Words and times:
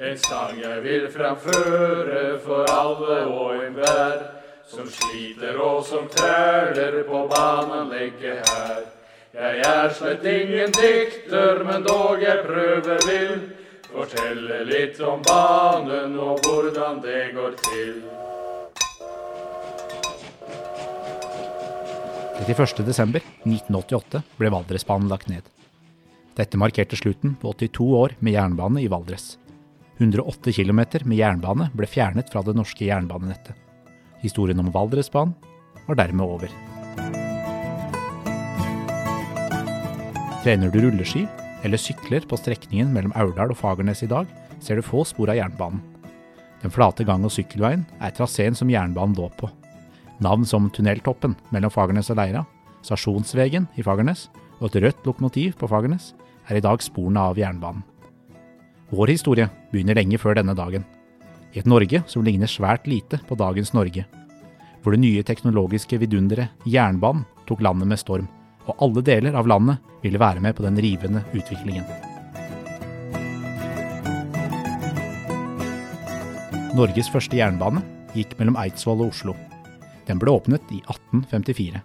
En 0.00 0.16
sang 0.16 0.56
jeg 0.56 0.80
vil 0.80 1.02
framføre 1.12 2.38
for 2.40 2.64
alle 2.72 3.16
og 3.28 3.58
enhver 3.66 4.22
som 4.64 4.86
sliter 4.88 5.58
og 5.60 5.82
som 5.84 6.06
træler 6.08 7.02
på 7.04 7.18
banen 7.28 7.90
ligger 7.92 8.38
her. 8.40 8.78
Jeg 9.34 9.58
er 9.60 9.92
slett 9.98 10.24
ingen 10.24 10.72
dikter, 10.72 11.60
men 11.68 11.84
dog 11.84 12.22
jeg 12.24 12.40
prøver 12.46 12.96
vil 13.04 13.34
fortelle 13.90 14.62
litt 14.70 14.96
om 15.04 15.20
banen 15.26 16.16
og 16.16 16.40
hvordan 16.48 17.02
det 17.04 17.36
går 17.36 17.52
til. 17.68 18.00
31.12.1988 22.48 24.24
ble 24.40 24.48
Valdresbanen 24.56 25.12
lagt 25.12 25.28
ned. 25.28 25.44
Dette 26.40 26.56
markerte 26.56 26.96
slutten 26.96 27.36
på 27.36 27.52
82 27.52 27.92
år 28.00 28.16
med 28.24 28.32
jernbane 28.38 28.80
i 28.80 28.88
Valdres. 28.88 29.39
108 30.00 30.52
km 30.56 30.80
med 31.04 31.18
jernbane 31.18 31.68
ble 31.76 31.86
fjernet 31.86 32.30
fra 32.32 32.40
det 32.44 32.54
norske 32.56 32.86
jernbanenettet. 32.88 33.52
Historien 34.24 34.60
om 34.62 34.70
Valdresbanen 34.72 35.34
var 35.86 35.98
dermed 36.00 36.24
over. 36.24 36.52
Trener 40.40 40.72
du 40.72 40.80
rulleski 40.80 41.26
eller 41.64 41.76
sykler 41.76 42.24
på 42.24 42.38
strekningen 42.40 42.94
mellom 42.94 43.12
Aurdal 43.12 43.52
og 43.52 43.60
Fagernes 43.60 44.00
i 44.06 44.08
dag, 44.08 44.24
ser 44.64 44.80
du 44.80 44.86
få 44.86 45.04
spor 45.04 45.28
av 45.28 45.36
jernbanen. 45.36 45.82
Den 46.62 46.72
flate 46.72 47.04
gang- 47.04 47.24
og 47.24 47.32
sykkelveien 47.32 47.84
er 48.00 48.16
traseen 48.16 48.56
som 48.56 48.72
jernbanen 48.72 49.16
lå 49.16 49.28
på. 49.36 49.48
Navn 50.20 50.44
som 50.48 50.68
Tunneltoppen 50.72 51.36
mellom 51.52 51.72
Fagernes 51.72 52.10
og 52.12 52.16
Leira, 52.20 52.46
Stasjonsvegen 52.84 53.68
i 53.76 53.84
Fagernes 53.84 54.28
og 54.60 54.70
et 54.70 54.82
rødt 54.84 55.06
lokomotiv 55.08 55.56
på 55.60 55.68
Fagernes 55.68 56.14
er 56.48 56.56
i 56.56 56.64
dag 56.64 56.80
sporene 56.84 57.20
av 57.20 57.40
jernbanen. 57.40 57.84
Vår 58.90 59.06
historie 59.06 59.46
begynner 59.70 59.94
lenge 59.94 60.18
før 60.18 60.34
denne 60.40 60.54
dagen. 60.58 60.82
I 61.54 61.60
et 61.62 61.68
Norge 61.70 62.02
som 62.10 62.24
ligner 62.26 62.50
svært 62.50 62.88
lite 62.90 63.20
på 63.28 63.36
dagens 63.38 63.70
Norge. 63.70 64.02
Hvor 64.82 64.94
det 64.96 65.02
nye 65.02 65.22
teknologiske 65.22 65.98
vidunderet 66.02 66.66
jernbanen 66.66 67.22
tok 67.46 67.62
landet 67.62 67.86
med 67.86 68.00
storm, 68.02 68.26
og 68.66 68.82
alle 68.82 69.04
deler 69.06 69.38
av 69.38 69.46
landet 69.46 69.78
ville 70.02 70.18
være 70.18 70.42
med 70.42 70.56
på 70.58 70.66
den 70.66 70.78
rivende 70.82 71.22
utviklingen. 71.30 71.86
Norges 76.74 77.10
første 77.10 77.38
jernbane 77.38 77.82
gikk 78.16 78.34
mellom 78.38 78.58
Eidsvoll 78.58 79.04
og 79.04 79.14
Oslo. 79.14 79.38
Den 80.06 80.18
ble 80.18 80.34
åpnet 80.34 80.66
i 80.74 80.82
1854. 80.82 81.78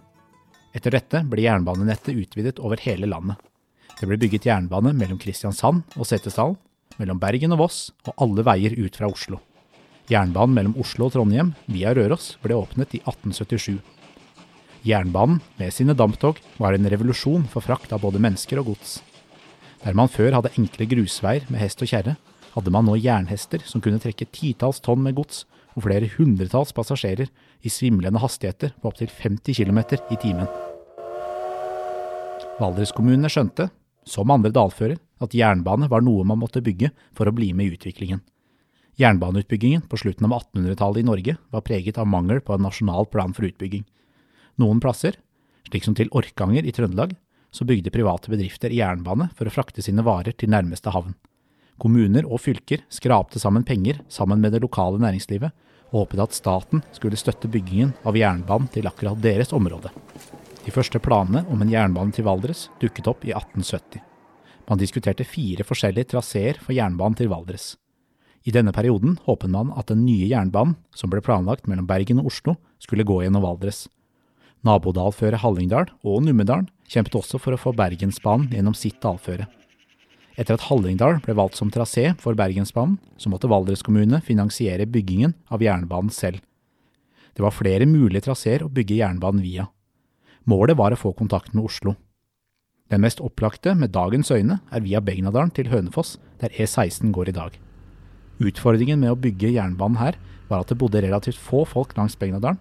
Etter 0.73 0.97
dette 0.97 1.21
ble 1.29 1.45
jernbanenettet 1.45 2.17
utvidet 2.17 2.59
over 2.59 2.81
hele 2.81 3.09
landet. 3.09 3.37
Det 3.95 4.09
ble 4.09 4.17
bygget 4.19 4.49
jernbane 4.49 4.93
mellom 4.97 5.19
Kristiansand 5.21 5.99
og 5.99 6.07
Setesdal, 6.09 6.57
mellom 7.01 7.19
Bergen 7.21 7.55
og 7.55 7.63
Voss 7.63 7.79
og 8.05 8.13
alle 8.21 8.45
veier 8.47 8.75
ut 8.77 8.97
fra 8.97 9.09
Oslo. 9.09 9.41
Jernbanen 10.11 10.53
mellom 10.53 10.75
Oslo 10.81 11.07
og 11.07 11.15
Trondheim 11.15 11.53
via 11.65 11.93
Røros 11.97 12.35
ble 12.43 12.57
åpnet 12.57 12.93
i 12.97 13.01
1877. 13.01 13.79
Jernbanen 14.85 15.39
med 15.57 15.73
sine 15.73 15.95
damptog 15.97 16.37
var 16.61 16.75
en 16.75 16.85
revolusjon 16.91 17.47
for 17.49 17.65
frakt 17.65 17.93
av 17.95 18.03
både 18.05 18.21
mennesker 18.21 18.61
og 18.61 18.73
gods. 18.73 18.99
Der 19.81 19.97
man 19.97 20.09
før 20.09 20.37
hadde 20.37 20.53
enkle 20.59 20.85
grusveier 20.89 21.47
med 21.49 21.61
hest 21.61 21.81
og 21.81 21.89
kjerre, 21.89 22.15
hadde 22.53 22.71
man 22.71 22.85
nå 22.87 22.95
jernhester 23.01 23.65
som 23.65 23.81
kunne 23.83 23.99
trekke 24.01 24.29
titalls 24.31 24.79
tonn 24.85 25.01
med 25.03 25.17
gods 25.17 25.43
og 25.75 25.83
flere 25.87 26.07
hundretalls 26.13 26.71
passasjerer 26.75 27.27
i 27.65 27.71
svimlende 27.73 28.21
hastigheter 28.21 28.75
på 28.79 28.91
opptil 28.91 29.09
50 29.11 29.57
km 29.57 29.81
i 30.13 30.19
timen. 30.21 30.47
Valdreskommunene 32.61 33.29
skjønte, 33.31 33.67
som 34.07 34.31
andre 34.31 34.53
dalfører, 34.53 35.01
at 35.23 35.35
jernbane 35.35 35.89
var 35.91 36.03
noe 36.03 36.25
man 36.27 36.41
måtte 36.41 36.63
bygge 36.63 36.91
for 37.15 37.27
å 37.27 37.35
bli 37.35 37.51
med 37.53 37.69
i 37.69 37.77
utviklingen. 37.77 38.21
Jernbaneutbyggingen 38.95 39.83
på 39.91 39.99
slutten 39.99 40.27
av 40.27 40.37
1800-tallet 40.39 41.03
i 41.03 41.07
Norge 41.07 41.37
var 41.51 41.63
preget 41.67 41.97
av 41.99 42.07
mangel 42.07 42.39
på 42.41 42.55
en 42.55 42.63
nasjonal 42.63 43.09
plan 43.11 43.33
for 43.35 43.47
utbygging. 43.47 43.83
Noen 44.61 44.79
plasser, 44.79 45.17
slik 45.67 45.83
som 45.83 45.97
til 45.97 46.11
Orkanger 46.15 46.63
i 46.63 46.71
Trøndelag, 46.75 47.15
så 47.51 47.67
bygde 47.67 47.91
private 47.91 48.31
bedrifter 48.31 48.71
jernbane 48.71 49.29
for 49.35 49.47
å 49.47 49.53
frakte 49.53 49.83
sine 49.83 50.03
varer 50.03 50.35
til 50.35 50.51
nærmeste 50.51 50.91
havn. 50.95 51.15
Kommuner 51.79 52.27
og 52.27 52.39
fylker 52.39 52.85
skrapte 52.91 53.39
sammen 53.39 53.67
penger 53.67 53.99
sammen 54.07 54.39
med 54.39 54.55
det 54.55 54.63
lokale 54.63 54.99
næringslivet, 55.03 55.51
og 55.91 56.05
håpet 56.05 56.23
at 56.23 56.35
staten 56.35 56.83
skulle 56.95 57.19
støtte 57.19 57.51
byggingen 57.51 57.93
av 58.07 58.15
jernbanen 58.19 58.71
til 58.71 58.87
akkurat 58.87 59.19
deres 59.23 59.51
område. 59.55 59.91
De 60.65 60.73
første 60.73 60.99
planene 61.03 61.43
om 61.51 61.61
en 61.61 61.71
jernbane 61.71 62.15
til 62.15 62.25
Valdres 62.27 62.69
dukket 62.81 63.11
opp 63.11 63.27
i 63.27 63.35
1870. 63.35 64.14
Man 64.69 64.81
diskuterte 64.81 65.27
fire 65.27 65.65
forskjellige 65.67 66.13
traseer 66.15 66.57
for 66.61 66.73
jernbanen 66.73 67.17
til 67.19 67.29
Valdres. 67.29 67.75
I 68.45 68.53
denne 68.53 68.73
perioden 68.73 69.17
håpet 69.25 69.49
man 69.49 69.71
at 69.77 69.89
den 69.89 70.03
nye 70.05 70.27
jernbanen, 70.29 70.75
som 70.93 71.09
ble 71.09 71.21
planlagt 71.25 71.67
mellom 71.69 71.87
Bergen 71.89 72.21
og 72.21 72.29
Oslo, 72.29 72.55
skulle 72.81 73.05
gå 73.05 73.23
gjennom 73.23 73.45
Valdres. 73.45 73.85
Nabodalføret 74.65 75.41
Hallingdal 75.41 75.91
og 76.05 76.23
Numedalen 76.25 76.69
kjempet 76.89 77.17
også 77.17 77.41
for 77.41 77.53
å 77.53 77.61
få 77.61 77.73
Bergensbanen 77.77 78.49
gjennom 78.53 78.77
sitt 78.77 78.97
dalføre. 79.01 79.45
Etter 80.35 80.57
at 80.57 80.65
Hallingdal 80.67 81.21
ble 81.23 81.35
valgt 81.37 81.57
som 81.57 81.69
trasé 81.71 82.09
for 82.21 82.37
Bergensbanen, 82.37 82.97
så 83.17 83.29
måtte 83.31 83.49
Valdres 83.49 83.85
kommune 83.85 84.19
finansiere 84.25 84.89
byggingen 84.89 85.33
av 85.53 85.63
jernbanen 85.63 86.13
selv. 86.13 86.41
Det 87.35 87.43
var 87.43 87.53
flere 87.55 87.87
mulige 87.87 88.25
traseer 88.27 88.65
å 88.65 88.71
bygge 88.71 88.99
jernbanen 88.99 89.43
via. 89.43 89.69
Målet 90.45 90.77
var 90.77 90.93
å 90.93 90.99
få 90.99 91.13
kontakt 91.17 91.53
med 91.53 91.65
Oslo. 91.65 91.95
Den 92.93 93.01
mest 93.01 93.21
opplagte 93.23 93.73
med 93.73 93.95
dagens 93.95 94.29
øyne 94.31 94.59
er 94.71 94.83
via 94.85 95.01
Begnadalen 95.01 95.51
til 95.51 95.71
Hønefoss, 95.71 96.19
der 96.41 96.53
E16 96.53 97.11
går 97.11 97.31
i 97.31 97.35
dag. 97.35 97.57
Utfordringen 98.39 98.99
med 99.01 99.13
å 99.13 99.17
bygge 99.17 99.53
jernbanen 99.55 99.97
her 99.97 100.19
var 100.49 100.61
at 100.61 100.69
det 100.69 100.77
bodde 100.77 101.01
relativt 101.01 101.41
få 101.41 101.63
folk 101.65 101.95
langs 101.97 102.17
Begnadalen, 102.19 102.59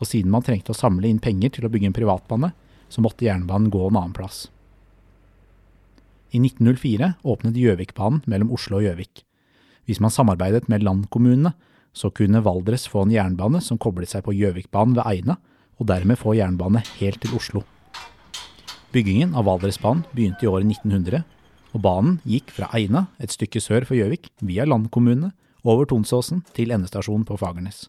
og 0.00 0.08
siden 0.08 0.32
man 0.32 0.44
trengte 0.44 0.72
å 0.72 0.76
samle 0.76 1.08
inn 1.08 1.20
penger 1.20 1.56
til 1.56 1.66
å 1.66 1.72
bygge 1.72 1.90
en 1.90 1.96
privatbane, 1.96 2.52
så 2.88 3.04
måtte 3.04 3.26
jernbanen 3.26 3.68
gå 3.72 3.82
en 3.88 3.98
annen 3.98 4.16
plass. 4.16 4.46
I 6.32 6.40
1904 6.40 7.14
åpnet 7.24 7.56
Gjøvikbanen 7.60 8.24
mellom 8.26 8.52
Oslo 8.56 8.80
og 8.80 8.86
Gjøvik. 8.86 9.24
Hvis 9.86 10.00
man 10.02 10.12
samarbeidet 10.12 10.66
med 10.72 10.84
landkommunene, 10.84 11.52
så 11.96 12.10
kunne 12.12 12.42
Valdres 12.44 12.88
få 12.90 13.06
en 13.06 13.14
jernbane 13.14 13.62
som 13.64 13.80
koblet 13.80 14.10
seg 14.10 14.24
på 14.26 14.34
Gjøvikbanen 14.36 14.96
ved 14.98 15.06
Eina, 15.08 15.38
og 15.76 15.88
dermed 15.88 16.20
få 16.20 16.34
jernbane 16.36 16.82
helt 16.98 17.20
til 17.22 17.36
Oslo. 17.36 17.64
Byggingen 18.94 19.34
av 19.34 19.48
Valdresbanen 19.48 20.04
begynte 20.14 20.46
i 20.46 20.50
året 20.50 20.68
1900, 20.68 21.24
og 21.74 21.82
banen 21.84 22.20
gikk 22.24 22.52
fra 22.54 22.68
Eina, 22.76 23.06
et 23.18 23.34
stykke 23.34 23.60
sør 23.60 23.84
for 23.88 23.98
Gjøvik, 23.98 24.30
via 24.40 24.64
landkommunene, 24.68 25.32
over 25.66 25.88
Tonsåsen 25.90 26.44
til 26.54 26.70
endestasjonen 26.74 27.26
på 27.26 27.38
Fagernes. 27.40 27.88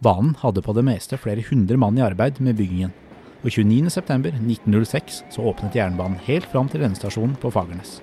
Banen 0.00 0.36
hadde 0.40 0.62
på 0.64 0.72
det 0.76 0.86
meste 0.86 1.18
flere 1.20 1.44
hundre 1.50 1.76
mann 1.80 1.98
i 1.98 2.04
arbeid 2.06 2.40
med 2.40 2.56
byggingen, 2.58 2.94
og 3.42 3.50
29.9.1906 3.54 5.20
så 5.34 5.44
åpnet 5.50 5.76
jernbanen 5.78 6.18
helt 6.26 6.48
fram 6.50 6.70
til 6.70 6.86
endestasjonen 6.86 7.36
på 7.38 7.52
Fagernes. 7.54 7.98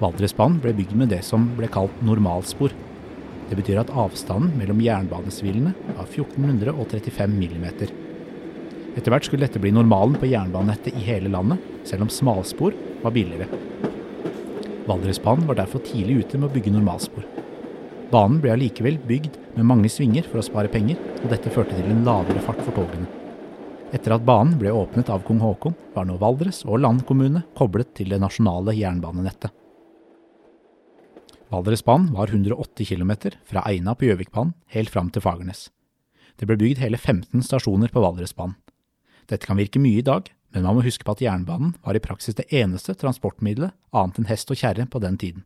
Valdresbanen 0.00 0.58
ble 0.60 0.74
bygd 0.76 0.96
med 0.98 1.14
det 1.14 1.22
som 1.24 1.46
ble 1.56 1.70
kalt 1.72 2.02
normalspor. 2.04 2.74
Det 3.48 3.56
betyr 3.56 3.80
at 3.80 3.92
avstanden 3.94 4.56
mellom 4.58 4.82
jernbanesvillene 4.82 5.72
var 5.94 6.10
1435 6.10 7.38
millimeter. 7.38 7.94
Etter 8.96 9.12
hvert 9.12 9.26
skulle 9.28 9.44
dette 9.44 9.60
bli 9.60 9.70
normalen 9.76 10.16
på 10.16 10.28
jernbanenettet 10.30 10.96
i 10.96 11.04
hele 11.04 11.28
landet, 11.32 11.60
selv 11.84 12.06
om 12.06 12.12
smalspor 12.12 12.74
var 13.02 13.12
billigere. 13.12 13.48
Valdresbanen 14.86 15.44
var 15.48 15.58
derfor 15.58 15.82
tidlig 15.84 16.22
ute 16.22 16.40
med 16.40 16.48
å 16.48 16.54
bygge 16.54 16.72
normalspor. 16.72 17.26
Banen 18.08 18.38
ble 18.40 18.54
allikevel 18.54 18.96
bygd 19.04 19.36
med 19.56 19.66
mange 19.66 19.90
svinger 19.92 20.24
for 20.30 20.40
å 20.40 20.46
spare 20.46 20.70
penger, 20.72 20.98
og 21.20 21.28
dette 21.32 21.52
førte 21.52 21.76
til 21.76 21.90
en 21.90 22.04
lavere 22.06 22.42
fart 22.44 22.62
for 22.62 22.72
togene. 22.76 23.08
Etter 23.94 24.16
at 24.16 24.24
banen 24.26 24.56
ble 24.58 24.72
åpnet 24.74 25.10
av 25.12 25.22
kong 25.26 25.42
Haakon, 25.42 25.76
var 25.94 26.06
nå 26.08 26.16
Valdres 26.22 26.62
og 26.66 26.80
Land 26.82 27.04
kommune 27.06 27.44
koblet 27.58 27.92
til 27.98 28.14
det 28.14 28.20
nasjonale 28.22 28.74
jernbanenettet. 28.78 29.52
Valdresbanen 31.52 32.10
var 32.14 32.32
180 32.32 32.88
km 32.88 33.12
fra 33.46 33.62
Eina 33.68 33.94
på 33.94 34.08
Gjøvikbanen 34.08 34.56
helt 34.74 34.90
fram 34.90 35.12
til 35.14 35.22
Fagernes. 35.22 35.68
Det 36.36 36.48
ble 36.48 36.58
bygd 36.60 36.82
hele 36.82 36.98
15 36.98 37.44
stasjoner 37.46 37.92
på 37.92 38.02
Valdresbanen. 38.02 38.58
Dette 39.26 39.46
kan 39.46 39.58
virke 39.58 39.82
mye 39.82 40.00
i 40.00 40.06
dag, 40.06 40.28
men 40.54 40.64
man 40.64 40.78
må 40.78 40.84
huske 40.86 41.04
på 41.04 41.16
at 41.16 41.22
jernbanen 41.24 41.74
var 41.84 41.98
i 41.98 42.02
praksis 42.02 42.36
det 42.38 42.46
eneste 42.54 42.94
transportmiddelet 42.96 43.74
annet 43.96 44.20
enn 44.20 44.28
hest 44.30 44.50
og 44.52 44.60
kjerre 44.60 44.86
på 44.88 45.02
den 45.02 45.18
tiden. 45.20 45.44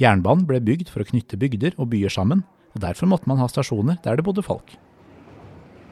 Jernbanen 0.00 0.46
ble 0.48 0.58
bygd 0.64 0.88
for 0.90 1.04
å 1.04 1.06
knytte 1.06 1.38
bygder 1.38 1.76
og 1.78 1.92
byer 1.92 2.10
sammen, 2.10 2.42
og 2.74 2.82
derfor 2.82 3.06
måtte 3.10 3.30
man 3.30 3.38
ha 3.38 3.46
stasjoner 3.50 4.00
der 4.02 4.18
det 4.18 4.24
bodde 4.26 4.42
folk. 4.42 4.74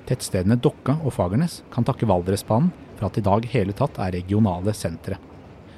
Tettstedene 0.09 0.59
Dokka 0.59 0.97
og 1.05 1.15
Fagernes 1.15 1.61
kan 1.71 1.87
takke 1.87 2.09
Valdresbanen 2.11 2.73
for 2.97 3.07
at 3.07 3.21
i 3.21 3.25
dag 3.25 3.47
hele 3.53 3.77
tatt 3.77 4.01
er 4.03 4.17
regionale 4.17 4.75
sentre. 4.75 5.21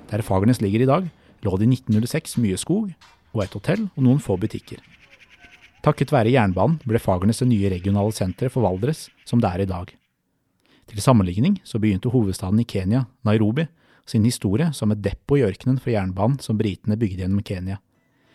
Der 0.08 0.24
Fagernes 0.24 0.62
ligger 0.64 0.84
i 0.84 0.88
dag, 0.88 1.10
lå 1.44 1.58
det 1.60 1.68
i 1.68 1.74
1906 1.76 2.38
mye 2.40 2.56
skog 2.60 2.94
og 3.34 3.42
et 3.44 3.56
hotell 3.58 3.84
og 3.90 4.06
noen 4.06 4.22
få 4.22 4.38
butikker. 4.40 4.80
Takket 5.84 6.14
være 6.14 6.32
jernbanen 6.32 6.78
ble 6.88 7.02
Fagernes 7.02 7.42
det 7.42 7.50
nye 7.50 7.74
regionale 7.74 8.16
senteret 8.16 8.54
for 8.54 8.64
Valdres 8.64 9.10
som 9.28 9.42
det 9.44 9.50
er 9.50 9.66
i 9.66 9.68
dag. 9.68 9.92
Til 10.90 11.00
sammenligning 11.00 11.56
så 11.64 11.80
begynte 11.80 12.12
hovedstaden 12.12 12.60
i 12.60 12.66
Kenya, 12.68 13.06
Nairobi, 13.24 13.66
sin 14.06 14.24
historie 14.28 14.68
som 14.76 14.92
et 14.92 15.00
depot 15.00 15.38
i 15.40 15.44
ørkenen 15.46 15.80
for 15.80 15.94
jernbanen 15.94 16.36
som 16.44 16.58
britene 16.60 16.98
bygde 17.00 17.24
gjennom 17.24 17.44
Kenya. 17.44 17.78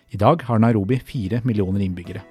I 0.10 0.18
dag 0.18 0.42
har 0.48 0.60
Nairobi 0.60 0.98
fire 1.06 1.44
millioner 1.46 1.86
innbyggere. 1.86 2.24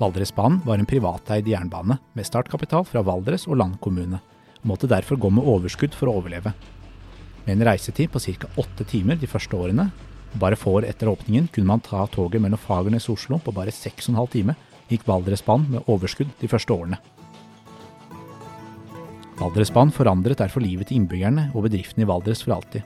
Valdresbanen 0.00 0.58
var 0.66 0.80
en 0.82 0.90
privateid 0.90 1.46
jernbane 1.46 2.00
med 2.18 2.26
startkapital 2.26 2.82
fra 2.88 3.04
Valdres 3.06 3.46
og 3.46 3.60
Land 3.60 3.78
kommune, 3.80 4.18
og 4.58 4.66
måtte 4.72 4.90
derfor 4.90 5.20
gå 5.22 5.30
med 5.30 5.46
overskudd 5.46 5.94
for 5.94 6.10
å 6.10 6.18
overleve. 6.18 6.50
Med 7.44 7.54
en 7.54 7.66
reisetid 7.70 8.10
på 8.10 8.18
ca. 8.18 8.50
åtte 8.58 8.84
timer 8.90 9.16
de 9.20 9.30
første 9.30 9.54
årene, 9.54 9.92
og 10.34 10.40
bare 10.42 10.58
få 10.58 10.80
år 10.80 10.88
etter 10.90 11.06
åpningen 11.06 11.46
kunne 11.54 11.70
man 11.70 11.84
ta 11.84 12.08
toget 12.10 12.42
mellom 12.42 12.58
Fagernes 12.58 13.06
og 13.06 13.20
Oslo 13.20 13.38
på 13.38 13.54
bare 13.54 13.70
6,5 13.70 14.18
timer, 14.34 14.58
gikk 14.90 15.06
Valdresbanen 15.08 15.76
med 15.76 15.90
overskudd 15.90 16.32
de 16.40 16.50
første 16.50 16.74
årene. 16.74 17.00
Valdresbanen 19.38 19.94
forandret 19.94 20.38
derfor 20.38 20.62
livet 20.62 20.90
til 20.90 21.00
innbyggerne 21.00 21.48
og 21.54 21.66
bedriftene 21.66 22.06
i 22.06 22.08
Valdres 22.08 22.44
for 22.44 22.54
alltid. 22.56 22.84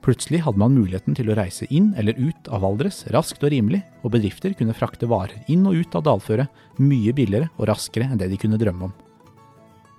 Plutselig 0.00 0.40
hadde 0.46 0.60
man 0.62 0.72
muligheten 0.72 1.16
til 1.16 1.28
å 1.28 1.36
reise 1.36 1.66
inn 1.68 1.90
eller 2.00 2.16
ut 2.16 2.48
av 2.48 2.62
Valdres 2.64 3.02
raskt 3.12 3.42
og 3.44 3.52
rimelig, 3.52 3.82
og 4.00 4.14
bedrifter 4.14 4.54
kunne 4.56 4.76
frakte 4.76 5.08
varer 5.10 5.42
inn 5.52 5.66
og 5.68 5.76
ut 5.76 5.96
av 5.98 6.06
dalføret 6.06 6.80
mye 6.80 7.12
billigere 7.16 7.50
og 7.58 7.68
raskere 7.68 8.08
enn 8.08 8.20
det 8.20 8.30
de 8.32 8.38
kunne 8.40 8.60
drømme 8.60 8.88
om. 8.88 8.94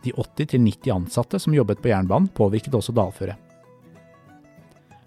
De 0.02 0.14
80-90 0.18 0.90
ansatte 0.96 1.38
som 1.40 1.54
jobbet 1.54 1.84
på 1.84 1.92
jernbanen, 1.92 2.32
påvirket 2.34 2.74
også 2.74 2.96
dalføret. 2.98 3.38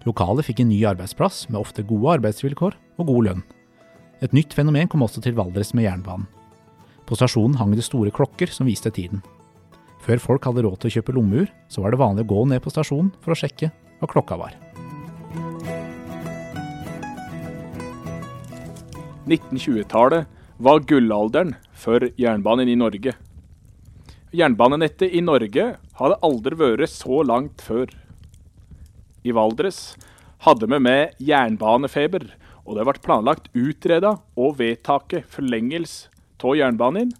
Lokalet 0.05 0.45
fikk 0.47 0.61
en 0.61 0.69
ny 0.69 0.79
arbeidsplass 0.87 1.47
med 1.49 1.59
ofte 1.59 1.83
gode 1.83 2.19
arbeidsvilkår 2.19 2.77
og 3.01 3.09
god 3.09 3.27
lønn. 3.27 3.45
Et 4.23 4.31
nytt 4.31 4.53
fenomen 4.55 4.87
kom 4.87 5.03
også 5.03 5.21
til 5.23 5.35
Valdres 5.35 5.73
med 5.75 5.87
jernbanen. 5.89 6.27
På 7.05 7.17
stasjonen 7.17 7.57
hang 7.59 7.73
det 7.75 7.85
store 7.85 8.13
klokker 8.15 8.49
som 8.49 8.69
viste 8.69 8.89
tiden. 8.93 9.21
Før 10.05 10.21
folk 10.21 10.45
hadde 10.47 10.63
råd 10.65 10.79
til 10.81 10.89
å 10.89 10.95
kjøpe 10.97 11.13
lommeur, 11.17 11.49
så 11.69 11.83
var 11.83 11.93
det 11.93 11.99
vanlig 12.01 12.25
å 12.25 12.31
gå 12.31 12.45
ned 12.49 12.63
på 12.63 12.71
stasjonen 12.73 13.11
for 13.21 13.33
å 13.33 13.37
sjekke 13.37 13.71
hva 13.99 14.09
klokka 14.09 14.37
var. 14.39 14.55
1920-tallet 19.25 20.29
var 20.61 20.83
gullalderen 20.87 21.55
for 21.73 22.05
jernbanen 22.21 22.69
i 22.69 22.77
Norge. 22.79 23.15
Jernbanenettet 24.35 25.13
i 25.15 25.23
Norge 25.25 25.67
hadde 25.99 26.19
aldri 26.25 26.57
vært 26.59 26.91
så 26.91 27.21
langt 27.25 27.63
før. 27.65 27.89
I 29.25 29.33
Valdres 29.33 29.95
hadde 30.45 30.69
vi 30.69 30.79
med 30.81 31.17
jernbanefeber, 31.23 32.27
og 32.65 32.77
det 32.77 32.85
ble 32.87 33.01
planlagt 33.05 33.51
utreda 33.53 34.17
og 34.35 34.57
vedtaket 34.59 35.27
forlengelse 35.31 36.11
av 36.45 36.57
jernbanen 36.59 37.13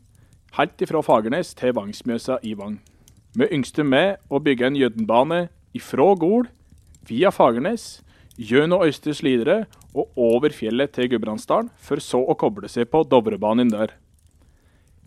helt 0.56 0.82
ifra 0.86 1.02
Fagernes 1.04 1.54
til 1.58 1.74
Vangsmjøsa 1.76 2.40
i 2.48 2.54
Vang. 2.58 2.78
Vi 3.36 3.48
yngste 3.52 3.84
med 3.84 4.22
å 4.32 4.40
bygge 4.40 4.70
en 4.70 4.78
jødenbane 4.80 5.48
ifra 5.76 6.14
Gol, 6.20 6.48
via 7.06 7.32
Fagernes, 7.36 8.00
gjennom 8.40 8.84
Øystre 8.86 9.16
Slidre 9.16 9.58
og 9.96 10.12
over 10.20 10.56
fjellet 10.56 10.94
til 10.96 11.10
Gudbrandsdalen, 11.12 11.70
for 11.76 12.00
så 12.04 12.22
å 12.24 12.38
koble 12.40 12.70
seg 12.72 12.88
på 12.92 13.04
Dovrebanen 13.12 13.72
der. 13.74 13.94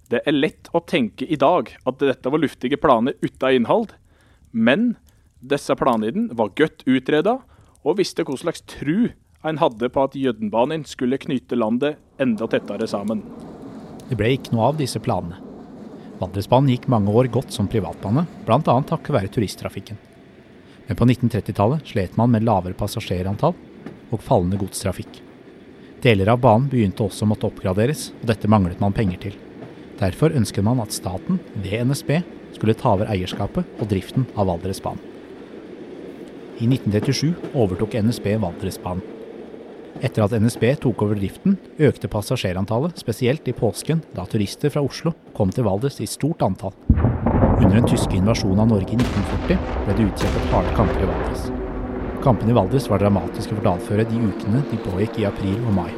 Det 0.09 0.23
er 0.25 0.37
lett 0.37 0.69
å 0.73 0.81
tenke 0.85 1.27
i 1.29 1.37
dag 1.41 1.73
at 1.85 2.01
dette 2.01 2.33
var 2.33 2.41
luftige 2.41 2.81
planer 2.81 3.17
uten 3.25 3.61
innhold, 3.61 3.93
men 4.53 4.95
disse 5.41 5.77
planene 5.77 6.33
var 6.37 6.55
godt 6.57 6.85
utreda 6.89 7.39
og 7.85 7.99
visste 8.01 8.25
hva 8.25 8.37
slags 8.41 8.65
tru 8.69 9.11
en 9.47 9.59
hadde 9.59 9.89
på 9.89 10.03
at 10.03 10.17
Jødenbanen 10.19 10.85
skulle 10.89 11.19
knytte 11.21 11.59
landet 11.59 11.99
enda 12.19 12.49
tettere 12.51 12.89
sammen. 12.91 13.23
Det 14.09 14.17
ble 14.19 14.33
ikke 14.35 14.55
noe 14.55 14.73
av 14.73 14.81
disse 14.81 15.01
planene. 15.03 15.39
Valdresbanen 16.19 16.73
gikk 16.73 16.89
mange 16.91 17.13
år 17.15 17.29
godt 17.31 17.55
som 17.55 17.69
privatbane, 17.71 18.25
bl.a. 18.47 18.61
takket 18.63 19.15
være 19.15 19.31
turisttrafikken. 19.31 19.99
Men 20.89 20.97
på 20.99 21.07
1930-tallet 21.07 21.87
slet 21.87 22.17
man 22.19 22.33
med 22.33 22.47
lavere 22.49 22.75
passasjerantall 22.75 23.55
og 24.09 24.25
fallende 24.25 24.59
godstrafikk. 24.59 25.21
Deler 26.03 26.33
av 26.33 26.41
banen 26.43 26.67
begynte 26.71 27.05
også 27.05 27.27
å 27.27 27.31
måtte 27.31 27.47
oppgraderes, 27.47 28.09
og 28.23 28.27
dette 28.31 28.51
manglet 28.51 28.81
man 28.83 28.97
penger 28.97 29.23
til. 29.29 29.37
Derfor 29.99 30.35
ønsket 30.35 30.67
man 30.67 30.83
at 30.83 30.95
staten, 30.95 31.39
ved 31.55 31.91
NSB, 31.91 32.17
skulle 32.57 32.75
ta 32.79 32.97
over 32.97 33.11
eierskapet 33.13 33.79
og 33.79 33.91
driften 33.91 34.27
av 34.35 34.49
Valdresbanen. 34.51 35.05
I 36.59 36.67
1937 36.67 37.53
overtok 37.55 37.95
NSB 38.03 38.33
Valdresbanen. 38.43 39.18
Etter 39.99 40.23
at 40.23 40.35
NSB 40.39 40.77
tok 40.79 41.01
over 41.03 41.19
driften, 41.19 41.57
økte 41.83 42.07
passasjerantallet, 42.11 43.01
spesielt 43.01 43.49
i 43.51 43.55
påsken, 43.57 43.99
da 44.15 44.23
turister 44.31 44.71
fra 44.71 44.83
Oslo 44.87 45.11
kom 45.35 45.51
til 45.51 45.67
Valdres 45.67 45.99
i 45.99 46.07
stort 46.07 46.45
antall. 46.47 46.77
Under 47.59 47.75
den 47.75 47.89
tyske 47.91 48.15
invasjonen 48.15 48.63
av 48.63 48.69
Norge 48.71 48.95
i 48.95 48.99
1940 49.01 49.57
ble 49.87 49.97
det 49.99 50.05
utkjempet 50.07 50.53
harde 50.53 50.75
kamper 50.77 51.03
i 51.03 51.09
Valdres. 51.09 51.49
Kampene 52.23 52.55
i 52.55 52.59
Valdres 52.59 52.87
var 52.91 53.03
dramatiske 53.03 53.57
for 53.57 53.67
dalføret 53.67 54.13
de 54.13 54.21
ukene 54.23 54.63
de 54.71 54.79
pågikk 54.85 55.19
i 55.19 55.27
april 55.27 55.57
og 55.65 55.75
mai. 55.81 55.91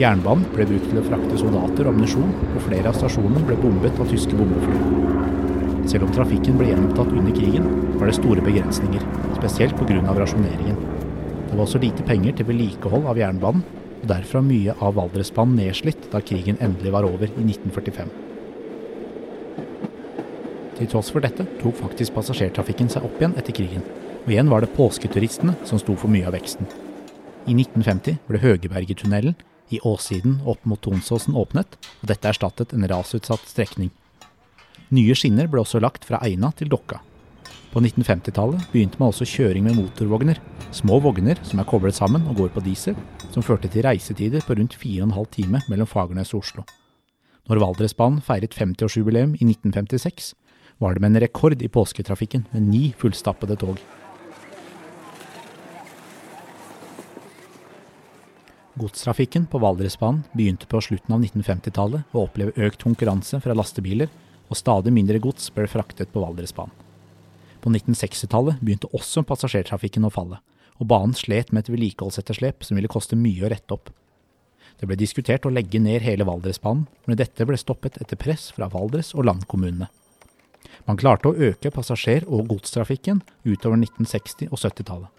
Jernbanen 0.00 0.46
ble 0.54 0.64
brukt 0.70 0.88
til 0.88 1.00
å 1.02 1.04
frakte 1.04 1.40
soldater 1.42 1.84
og 1.84 1.92
ammunisjon, 1.92 2.32
og 2.54 2.64
flere 2.64 2.88
av 2.88 2.96
stasjonene 2.96 3.42
ble 3.44 3.58
bombet 3.60 4.00
av 4.00 4.08
tyske 4.08 4.38
bombefly. 4.38 4.80
Selv 5.90 6.06
om 6.06 6.14
trafikken 6.16 6.56
ble 6.56 6.70
gjenopptatt 6.70 7.12
under 7.12 7.36
krigen, 7.36 7.68
var 8.00 8.08
det 8.08 8.16
store 8.16 8.46
begrensninger, 8.48 9.04
spesielt 9.36 9.76
pga. 9.76 10.00
rasjoneringen. 10.16 10.89
Det 11.50 11.56
var 11.56 11.64
også 11.66 11.80
lite 11.82 12.04
penger 12.06 12.36
til 12.38 12.46
vedlikehold 12.46 13.08
av 13.10 13.18
jernbanen, 13.18 13.64
og 14.00 14.04
derfor 14.08 14.38
var 14.38 14.46
mye 14.46 14.74
av 14.78 14.94
Valdresbanen 14.96 15.58
nedslitt 15.58 16.06
da 16.12 16.20
krigen 16.22 16.60
endelig 16.62 16.92
var 16.94 17.08
over 17.08 17.26
i 17.26 17.42
1945. 17.42 18.12
Til 20.78 20.88
tross 20.88 21.10
for 21.12 21.20
dette 21.20 21.44
tok 21.58 21.74
faktisk 21.76 22.14
passasjertrafikken 22.16 22.88
seg 22.88 23.04
opp 23.04 23.18
igjen 23.18 23.34
etter 23.36 23.56
krigen, 23.56 23.82
og 24.22 24.30
igjen 24.30 24.48
var 24.52 24.62
det 24.62 24.70
påsketuristene 24.78 25.58
som 25.68 25.82
sto 25.82 25.98
for 25.98 26.12
mye 26.12 26.30
av 26.30 26.38
veksten. 26.38 26.70
I 27.50 27.56
1950 27.58 28.22
ble 28.30 28.40
Høgebergetunnelen 28.40 29.34
i 29.74 29.82
åssiden 29.84 30.38
opp 30.48 30.62
mot 30.70 30.80
Tonsåsen 30.86 31.34
åpnet, 31.34 31.76
og 32.00 32.08
dette 32.14 32.30
erstattet 32.30 32.72
en 32.76 32.86
rasutsatt 32.88 33.42
strekning. 33.50 33.90
Nye 34.94 35.18
skinner 35.18 35.50
ble 35.50 35.66
også 35.66 35.82
lagt 35.82 36.06
fra 36.06 36.22
Eina 36.24 36.54
til 36.56 36.70
Dokka. 36.70 37.02
På 37.70 37.78
1950-tallet 37.78 38.64
begynte 38.72 38.98
man 38.98 39.12
også 39.12 39.26
kjøring 39.30 39.62
med 39.62 39.76
motorvogner, 39.78 40.40
små 40.74 40.96
vogner 41.04 41.38
som 41.46 41.60
er 41.62 41.68
koblet 41.70 41.94
sammen 41.94 42.24
og 42.26 42.40
går 42.40 42.48
på 42.56 42.64
diesel, 42.66 42.96
som 43.30 43.44
førte 43.46 43.70
til 43.70 43.86
reisetider 43.86 44.42
på 44.42 44.56
rundt 44.58 44.74
4,5 44.74 45.28
timer 45.36 45.62
mellom 45.70 45.86
Fagernes 45.86 46.34
og 46.34 46.42
Oslo. 46.42 46.64
Når 47.46 47.62
Valdresbanen 47.62 48.24
feiret 48.26 48.58
50-årsjubileum 48.58 49.38
i 49.38 49.46
1956, 49.46 50.32
var 50.82 50.94
det 50.94 51.04
med 51.04 51.14
en 51.14 51.22
rekord 51.22 51.62
i 51.62 51.70
påsketrafikken 51.70 52.48
med 52.50 52.66
ni 52.66 52.82
fullstappede 52.98 53.54
tog. 53.62 53.78
Godstrafikken 58.80 59.46
på 59.46 59.62
Valdresbanen 59.62 60.24
begynte 60.34 60.66
på 60.66 60.82
slutten 60.82 61.14
av 61.14 61.22
1950-tallet 61.22 62.14
å 62.14 62.26
oppleve 62.26 62.66
økt 62.66 62.82
konkurranse 62.82 63.38
fra 63.44 63.54
lastebiler, 63.54 64.10
og 64.50 64.58
stadig 64.58 64.90
mindre 64.90 65.22
gods 65.22 65.52
ble 65.54 65.70
fraktet 65.70 66.10
på 66.10 66.22
Valdresbanen. 66.24 66.89
På 67.60 67.68
1960-tallet 67.68 68.60
begynte 68.64 68.88
også 68.96 69.22
passasjertrafikken 69.28 70.06
å 70.08 70.12
falle, 70.12 70.40
og 70.80 70.88
banen 70.88 71.12
slet 71.16 71.52
med 71.52 71.66
et 71.66 71.72
vedlikeholdsetterslep 71.74 72.64
som 72.64 72.78
ville 72.78 72.90
koste 72.90 73.18
mye 73.20 73.44
å 73.44 73.50
rette 73.52 73.76
opp. 73.76 73.90
Det 74.80 74.88
ble 74.88 74.96
diskutert 74.96 75.44
å 75.44 75.52
legge 75.52 75.80
ned 75.82 76.00
hele 76.00 76.24
Valdresbanen, 76.24 76.86
men 77.04 77.18
dette 77.20 77.44
ble 77.44 77.58
stoppet 77.60 77.98
etter 78.00 78.16
press 78.16 78.48
fra 78.56 78.70
Valdres 78.72 79.12
og 79.12 79.26
landkommunene. 79.28 79.90
Man 80.88 80.96
klarte 81.00 81.28
å 81.28 81.36
øke 81.36 81.72
passasjer- 81.74 82.24
og 82.24 82.48
godstrafikken 82.48 83.20
utover 83.44 83.76
1960- 83.76 84.48
og 84.48 84.56
70-tallet. 84.56 85.10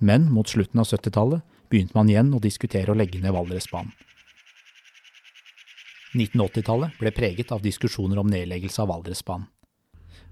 Men 0.00 0.30
mot 0.32 0.48
slutten 0.48 0.80
av 0.80 0.88
70-tallet 0.88 1.44
begynte 1.68 1.96
man 1.98 2.08
igjen 2.08 2.32
å 2.32 2.40
diskutere 2.40 2.94
å 2.94 2.96
legge 2.96 3.20
ned 3.20 3.36
Valdresbanen. 3.36 3.92
1980-tallet 6.16 6.96
ble 6.98 7.12
preget 7.14 7.52
av 7.54 7.60
diskusjoner 7.62 8.18
om 8.18 8.30
nedleggelse 8.32 8.80
av 8.82 8.88
Valdresbanen. 8.90 9.46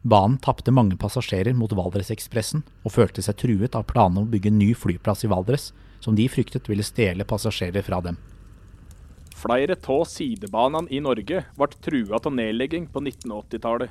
Banen 0.02 0.38
tapte 0.38 0.71
mange 0.71 0.97
passasjerer 0.97 1.57
mot 1.59 1.73
Valdresekspressen, 1.75 2.62
og 2.87 2.95
følte 2.95 3.23
seg 3.25 3.38
truet 3.40 3.75
av 3.75 3.87
planene 3.90 4.23
om 4.23 4.28
å 4.28 4.33
bygge 4.33 4.52
en 4.52 4.61
ny 4.61 4.71
flyplass 4.78 5.26
i 5.26 5.31
Valdres, 5.31 5.73
som 6.00 6.14
de 6.14 6.28
fryktet 6.31 6.69
ville 6.71 6.87
stjele 6.87 7.26
passasjerer 7.26 7.83
fra 7.83 8.00
dem. 8.05 8.19
Flere 9.38 9.76
av 9.78 10.05
sidebanene 10.11 10.90
i 10.90 11.00
Norge 11.02 11.45
ble 11.59 11.69
trua 11.83 12.19
av 12.19 12.35
nedlegging 12.35 12.87
på 12.90 13.02
1980-tallet. 13.02 13.90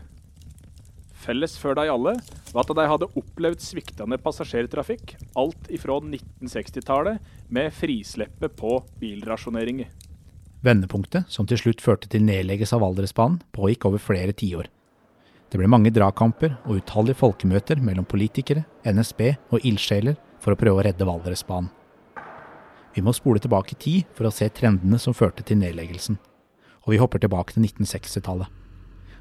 Felles 1.18 1.58
for 1.60 1.76
de 1.76 1.88
alle 1.92 2.14
var 2.54 2.64
at 2.64 2.74
de 2.78 2.88
hadde 2.92 3.10
opplevd 3.20 3.64
sviktende 3.64 4.20
passasjertrafikk 4.22 5.16
alt 5.40 5.72
ifra 5.74 5.98
1960-tallet 6.00 7.32
med 7.52 7.74
frisleppet 7.76 8.56
på 8.60 8.78
bilrasjoneringer. 9.02 9.90
Vendepunktet, 10.64 11.28
som 11.32 11.48
til 11.48 11.60
slutt 11.60 11.84
førte 11.84 12.10
til 12.12 12.24
nedleggelse 12.28 12.76
av 12.78 12.84
Valdresbanen, 12.86 13.42
pågikk 13.56 13.90
over 13.90 14.04
flere 14.04 14.36
tiår. 14.36 14.70
Det 15.48 15.60
ble 15.60 15.70
mange 15.72 15.94
dragkamper 15.96 16.58
og 16.68 16.82
utallige 16.82 17.20
folkemøter 17.22 17.80
mellom 17.80 18.06
politikere, 18.08 18.66
NSB 18.84 19.22
og 19.56 19.64
ildsjeler 19.64 20.18
for 20.44 20.52
å 20.52 20.60
prøve 20.60 20.82
å 20.82 20.86
redde 20.88 21.08
Valdresbanen. 21.08 21.72
Vi 22.98 23.04
må 23.06 23.14
spole 23.14 23.40
tilbake 23.40 23.76
i 23.76 23.80
tid 23.80 24.08
for 24.18 24.28
å 24.28 24.34
se 24.34 24.50
trendene 24.52 24.98
som 25.00 25.14
førte 25.16 25.46
til 25.46 25.60
nedleggelsen. 25.62 26.18
Og 26.84 26.96
vi 26.96 27.00
hopper 27.00 27.22
tilbake 27.22 27.54
til 27.54 27.64
1960-tallet. 27.68 28.50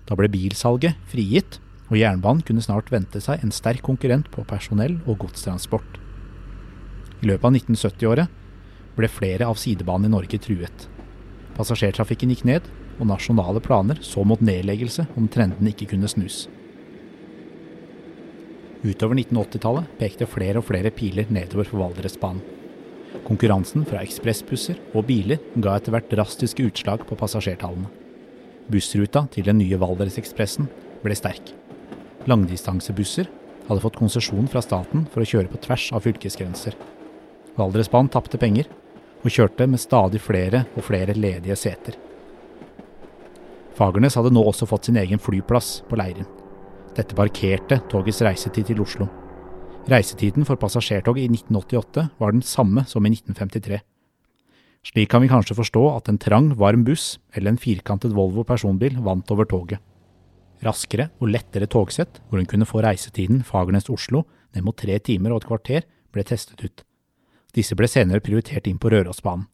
Da 0.09 0.16
ble 0.16 0.30
bilsalget 0.33 0.97
frigitt, 1.11 1.61
og 1.90 2.00
jernbanen 2.00 2.42
kunne 2.47 2.64
snart 2.64 2.88
vente 2.90 3.21
seg 3.23 3.45
en 3.45 3.52
sterk 3.54 3.85
konkurrent 3.87 4.30
på 4.33 4.47
personell- 4.49 4.99
og 5.04 5.21
godstransport. 5.23 6.00
I 7.23 7.28
løpet 7.30 7.47
av 7.47 7.54
1970-året 7.54 8.42
ble 8.97 9.12
flere 9.12 9.47
av 9.47 9.61
sidebanene 9.61 10.11
i 10.11 10.14
Norge 10.16 10.40
truet. 10.42 10.88
Passasjertrafikken 11.56 12.33
gikk 12.33 12.47
ned, 12.49 12.66
og 12.99 13.09
nasjonale 13.11 13.62
planer 13.65 14.00
så 14.05 14.25
mot 14.26 14.41
nedleggelse 14.45 15.07
om 15.17 15.29
trendene 15.33 15.73
ikke 15.73 15.91
kunne 15.93 16.11
snus. 16.11 16.47
Utover 18.87 19.19
1980-tallet 19.19 19.93
pekte 19.99 20.29
flere 20.31 20.61
og 20.61 20.69
flere 20.69 20.93
piler 20.95 21.29
nedover 21.33 21.67
for 21.69 21.83
Valdresbanen. 21.83 22.43
Konkurransen 23.26 23.87
fra 23.88 24.03
ekspressbusser 24.05 24.79
og 24.93 25.07
biler 25.09 25.41
ga 25.57 25.79
etter 25.79 25.95
hvert 25.95 26.11
drastiske 26.12 26.67
utslag 26.69 27.03
på 27.09 27.17
passasjertallene. 27.19 27.88
Bussruta 28.71 29.25
til 29.33 29.47
den 29.47 29.59
nye 29.62 29.79
Valdresekspressen 29.81 30.69
ble 31.03 31.17
sterk. 31.19 31.53
Langdistansebusser 32.26 33.31
hadde 33.67 33.83
fått 33.83 33.99
konsesjon 33.99 34.50
fra 34.50 34.62
staten 34.62 35.07
for 35.12 35.23
å 35.23 35.29
kjøre 35.29 35.50
på 35.50 35.62
tvers 35.67 35.88
av 35.95 36.05
fylkesgrenser. 36.07 36.76
Valdresbanen 37.57 38.12
tapte 38.12 38.38
penger, 38.38 38.69
og 39.25 39.33
kjørte 39.33 39.67
med 39.67 39.83
stadig 39.83 40.21
flere 40.23 40.67
og 40.76 40.85
flere 40.87 41.17
ledige 41.17 41.57
seter. 41.59 41.97
Fagernes 43.76 44.16
hadde 44.16 44.33
nå 44.33 44.40
også 44.49 44.68
fått 44.68 44.88
sin 44.88 44.97
egen 44.97 45.21
flyplass 45.21 45.83
på 45.88 45.99
Leirin. 46.00 46.28
Dette 46.97 47.16
parkerte 47.16 47.83
togets 47.92 48.23
reisetid 48.25 48.71
til 48.71 48.80
Oslo. 48.80 49.09
Reisetiden 49.90 50.47
for 50.49 50.59
passasjertoget 50.59 51.26
i 51.26 51.28
1988 51.28 52.06
var 52.18 52.33
den 52.33 52.42
samme 52.42 52.87
som 52.88 53.04
i 53.04 53.12
1953. 53.12 53.83
Slik 54.87 55.11
kan 55.11 55.23
vi 55.23 55.28
kanskje 55.28 55.59
forstå 55.59 55.83
at 55.92 56.09
en 56.09 56.18
trang, 56.23 56.52
varm 56.56 56.87
buss 56.87 57.18
eller 57.35 57.52
en 57.52 57.61
firkantet 57.61 58.14
Volvo 58.16 58.47
personbil 58.47 58.97
vant 59.02 59.30
over 59.35 59.49
toget. 59.50 59.83
Raskere 60.64 61.11
og 61.21 61.30
lettere 61.35 61.68
togsett, 61.68 62.23
hvor 62.28 62.40
hun 62.40 62.49
kunne 62.49 62.68
få 62.68 62.80
reisetiden 62.80 63.42
Fagernes-Oslo 63.45 64.25
ned 64.54 64.64
mot 64.64 64.78
tre 64.78 64.97
timer 64.99 65.35
og 65.35 65.42
et 65.42 65.50
kvarter, 65.50 65.85
ble 66.14 66.25
testet 66.25 66.64
ut. 66.64 66.85
Disse 67.52 67.76
ble 67.76 67.90
senere 67.90 68.25
prioritert 68.25 68.71
inn 68.71 68.80
på 68.80 68.88
Rørosbanen. 68.95 69.50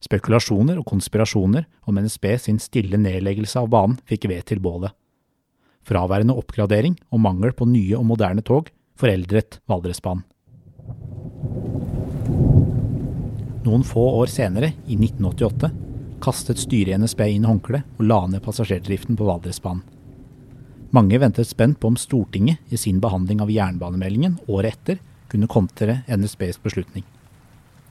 Spekulasjoner 0.00 0.78
og 0.80 0.86
konspirasjoner 0.88 1.66
om 1.84 1.98
NSB 2.00 2.32
sin 2.40 2.58
stille 2.62 2.96
nedleggelse 2.96 3.60
av 3.60 3.68
banen 3.72 3.98
fikk 4.08 4.30
ved 4.30 4.46
til 4.48 4.62
bålet. 4.64 4.94
Fraværende 5.84 6.36
oppgradering 6.36 6.96
og 7.12 7.20
mangel 7.20 7.52
på 7.56 7.68
nye 7.68 7.98
og 7.98 8.06
moderne 8.08 8.44
tog 8.44 8.70
foreldret 9.00 9.60
Valdresbanen. 9.68 10.24
Noen 13.60 13.84
få 13.84 14.02
år 14.22 14.30
senere, 14.32 14.72
i 14.88 14.96
1988, 14.96 15.68
kastet 16.24 16.60
styret 16.62 16.94
i 16.94 16.98
NSB 17.00 17.20
inn 17.28 17.44
håndkleet 17.44 18.00
og 18.00 18.06
la 18.08 18.22
ned 18.32 18.40
passasjerdriften 18.44 19.18
på 19.20 19.28
Valdresbanen. 19.28 19.84
Mange 20.96 21.20
ventet 21.22 21.46
spent 21.46 21.78
på 21.78 21.92
om 21.92 21.96
Stortinget 22.00 22.72
i 22.72 22.80
sin 22.80 22.98
behandling 23.04 23.44
av 23.44 23.52
jernbanemeldingen 23.52 24.40
året 24.48 24.74
etter 24.74 25.04
kunne 25.30 25.46
kontre 25.46 26.00
NSBs 26.08 26.58
beslutning. 26.64 27.04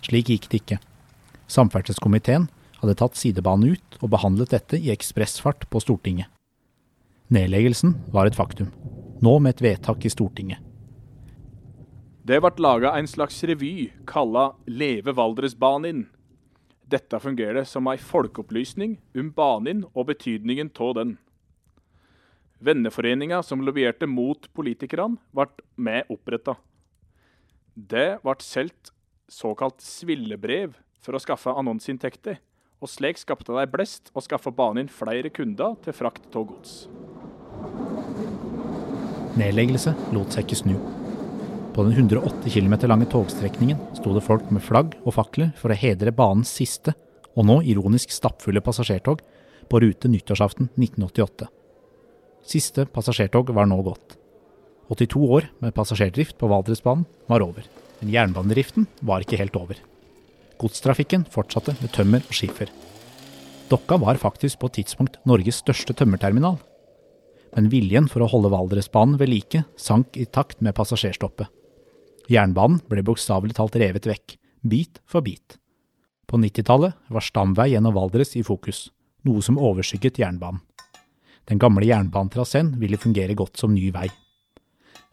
Slik 0.04 0.34
gikk 0.34 0.50
det 0.50 0.64
ikke. 0.64 0.80
Samferdselskomiteen 1.50 2.48
hadde 2.80 2.96
tatt 3.00 3.18
sidebanen 3.18 3.74
ut 3.74 3.98
og 4.04 4.12
behandlet 4.14 4.54
dette 4.54 4.78
i 4.78 4.92
ekspressfart 4.94 5.66
på 5.72 5.82
Stortinget. 5.82 6.30
Nedleggelsen 7.34 7.96
var 8.14 8.30
et 8.30 8.38
faktum, 8.38 8.70
nå 9.22 9.36
med 9.42 9.58
et 9.58 9.64
vedtak 9.66 10.06
i 10.06 10.12
Stortinget. 10.14 10.62
Det 12.30 12.38
ble 12.44 12.62
laga 12.62 12.94
en 12.98 13.10
slags 13.10 13.42
revy 13.50 13.90
kalla 14.10 14.52
Leve 14.70 15.16
Valdresbanen. 15.18 16.06
Dette 16.90 17.18
fungerer 17.22 17.66
som 17.70 17.90
ei 17.90 17.98
folkeopplysning 18.02 19.00
om 19.18 19.32
banen 19.34 19.84
og 19.96 20.12
betydningen 20.12 20.70
av 20.78 20.94
den. 20.98 21.16
Venneforeninga 22.62 23.42
som 23.46 23.64
lobbyerte 23.66 24.06
mot 24.06 24.46
politikerne, 24.54 25.18
ble 25.34 25.48
med 25.78 26.10
oppretta. 26.14 26.58
Det 27.74 28.20
ble 28.22 28.38
solgt 28.44 28.94
såkalt 29.30 29.82
svillebrev 29.86 30.76
for 31.04 31.16
å 31.16 31.22
skaffe 31.22 31.54
annonseinntekter, 31.56 32.40
og 32.80 32.92
slik 32.92 33.20
skapte 33.20 33.56
de 33.56 33.66
blest 33.72 34.12
og 34.14 34.24
skaffa 34.26 34.52
banen 34.56 34.90
flere 34.92 35.32
kunder 35.34 35.76
til 35.84 35.96
frakt 35.96 36.36
av 36.36 36.48
gods. 36.52 36.86
Nedleggelse 39.40 39.94
lot 40.16 40.34
seg 40.36 40.48
ikke 40.48 40.60
snu. 40.64 40.76
På 41.76 41.86
den 41.86 41.94
108 41.96 42.50
km 42.52 42.76
lange 42.90 43.08
togstrekningen 43.12 43.80
sto 44.00 44.12
det 44.16 44.24
folk 44.26 44.50
med 44.52 44.64
flagg 44.66 44.98
og 45.06 45.16
fakler 45.16 45.54
for 45.60 45.72
å 45.72 45.78
hedre 45.80 46.12
banens 46.16 46.52
siste, 46.52 46.96
og 47.38 47.46
nå 47.48 47.60
ironisk 47.72 48.12
stappfulle 48.12 48.64
passasjertog 48.66 49.22
på 49.70 49.82
rute 49.84 50.10
nyttårsaften 50.12 50.72
1988. 50.76 51.48
Siste 52.50 52.88
passasjertog 52.90 53.54
var 53.56 53.70
nå 53.70 53.78
gått. 53.86 54.18
82 54.90 55.22
år 55.38 55.48
med 55.62 55.76
passasjerdrift 55.78 56.40
på 56.42 56.50
Valdresbanen 56.50 57.06
var 57.30 57.46
over. 57.46 57.68
Men 58.02 58.12
jernbanedriften 58.16 58.90
var 59.06 59.22
ikke 59.24 59.38
helt 59.40 59.56
over. 59.60 59.78
Godstrafikken 60.60 61.24
fortsatte 61.32 61.76
med 61.80 61.94
tømmer 61.96 62.24
og 62.26 62.36
skifer. 62.36 62.72
Dokka 63.72 64.00
var 64.02 64.20
faktisk 64.20 64.60
på 64.60 64.68
et 64.68 64.80
tidspunkt 64.82 65.20
Norges 65.30 65.62
største 65.62 65.94
tømmerterminal. 65.96 66.58
Men 67.56 67.70
viljen 67.72 68.10
for 68.12 68.26
å 68.26 68.30
holde 68.30 68.52
Valdresbanen 68.52 69.18
ved 69.22 69.32
like 69.32 69.64
sank 69.80 70.18
i 70.20 70.26
takt 70.26 70.60
med 70.66 70.76
passasjerstoppet. 70.78 71.48
Jernbanen 72.30 72.82
ble 72.90 73.02
bokstavelig 73.06 73.56
talt 73.58 73.78
revet 73.80 74.06
vekk, 74.10 74.36
bit 74.62 75.00
for 75.10 75.26
bit. 75.26 75.56
På 76.30 76.38
90-tallet 76.38 76.98
var 77.10 77.26
stamvei 77.26 77.72
gjennom 77.72 77.96
Valdres 77.96 78.36
i 78.38 78.44
fokus, 78.46 78.90
noe 79.26 79.42
som 79.46 79.58
overskygget 79.58 80.20
jernbanen. 80.22 80.62
Den 81.50 81.58
gamle 81.58 81.88
jernbanetraseen 81.88 82.76
ville 82.78 83.00
fungere 83.02 83.34
godt 83.34 83.58
som 83.58 83.74
ny 83.74 83.88
vei. 83.96 84.06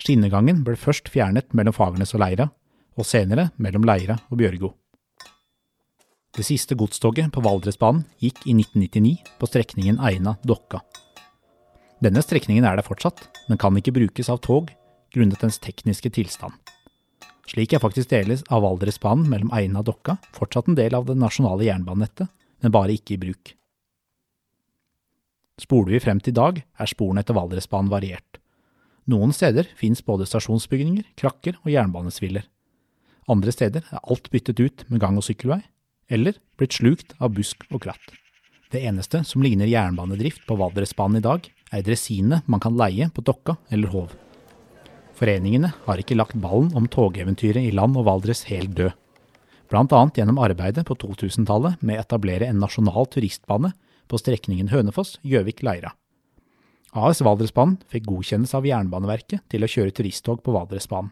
Skinnegangen 0.03 0.61
ble 0.67 0.77
først 0.77 1.09
fjernet 1.09 1.55
mellom 1.57 1.73
Fagernes 1.73 2.13
og 2.13 2.21
Leira, 2.21 2.51
og 2.97 3.09
senere 3.09 3.51
mellom 3.57 3.87
Leira 3.89 4.19
og 4.29 4.43
Bjørgo. 4.43 4.75
Det 6.37 6.45
siste 6.45 6.77
godstoget 6.77 7.31
på 7.33 7.41
Valdresbanen 7.41 8.03
gikk 8.21 8.43
i 8.45 8.53
1999 8.53 9.15
på 9.41 9.49
strekningen 9.49 9.97
Eina–Dokka. 10.05 10.83
Denne 12.05 12.21
strekningen 12.21 12.67
er 12.69 12.77
der 12.77 12.85
fortsatt, 12.85 13.23
men 13.49 13.57
kan 13.57 13.77
ikke 13.81 13.95
brukes 13.97 14.29
av 14.29 14.43
tog 14.45 14.69
grunnet 15.15 15.41
dens 15.41 15.57
tekniske 15.65 16.11
tilstand. 16.13 16.53
Slik 17.49 17.73
er 17.73 17.81
faktisk 17.81 18.11
deles 18.11 18.43
av 18.53 18.67
Valdresbanen 18.67 19.31
mellom 19.33 19.53
Eina 19.57 19.81
og 19.81 19.89
Dokka 19.89 20.19
fortsatt 20.37 20.69
en 20.69 20.77
del 20.77 20.99
av 20.99 21.07
det 21.09 21.17
nasjonale 21.17 21.65
jernbanenettet, 21.71 22.29
men 22.61 22.75
bare 22.75 22.93
ikke 22.93 23.15
i 23.15 23.23
bruk. 23.23 23.55
Spoler 25.63 25.95
vi 25.95 26.03
frem 26.05 26.21
til 26.21 26.35
i 26.35 26.37
dag, 26.37 26.59
er 26.61 26.91
sporene 26.91 27.23
etter 27.25 27.39
Valdresbanen 27.39 27.89
variert. 27.89 28.43
Noen 29.09 29.33
steder 29.33 29.71
finnes 29.79 30.05
både 30.05 30.27
stasjonsbygninger, 30.29 31.15
krakker 31.17 31.57
og 31.63 31.73
jernbanesviller. 31.73 32.45
Andre 33.33 33.57
steder 33.57 33.89
er 33.89 34.05
alt 34.05 34.29
byttet 34.35 34.61
ut 34.61 34.85
med 34.91 35.01
gang- 35.01 35.17
og 35.17 35.25
sykkelvei, 35.25 35.63
eller 36.09 36.39
blitt 36.59 36.79
slukt 36.79 37.15
av 37.19 37.35
busk 37.37 37.67
og 37.71 37.83
kratt. 37.87 38.15
Det 38.73 38.83
eneste 38.83 39.23
som 39.25 39.43
ligner 39.45 39.71
jernbanedrift 39.71 40.47
på 40.47 40.57
Valdresbanen 40.59 41.21
i 41.21 41.25
dag, 41.25 41.47
er 41.75 41.83
dresinene 41.87 42.43
man 42.47 42.63
kan 42.63 42.77
leie 42.79 43.09
på 43.15 43.25
Dokka 43.27 43.57
eller 43.75 43.91
Hov. 43.91 44.15
Foreningene 45.17 45.73
har 45.87 46.01
ikke 46.01 46.19
lagt 46.19 46.37
ballen 46.39 46.73
om 46.77 46.87
togeventyret 46.93 47.65
i 47.65 47.75
land 47.75 47.97
og 47.97 48.07
Valdres 48.09 48.45
helt 48.51 48.75
død. 48.77 48.93
Annet 49.73 50.19
gjennom 50.19 50.39
arbeidet 50.39 50.85
på 50.87 50.95
2000-tallet 50.95 51.81
med 51.83 51.99
å 51.99 52.03
etablere 52.05 52.47
en 52.47 52.61
nasjonal 52.63 53.09
turistbane 53.11 53.73
på 54.07 54.19
strekningen 54.21 54.71
Hønefoss–Gjøvik–Leira. 54.71 55.91
AS 56.97 57.21
Valdresbanen 57.25 57.81
fikk 57.91 58.07
godkjennelse 58.07 58.57
av 58.57 58.67
Jernbaneverket 58.69 59.43
til 59.51 59.67
å 59.67 59.71
kjøre 59.71 59.95
turisttog 59.97 60.43
på 60.45 60.55
Valdresbanen. 60.55 61.11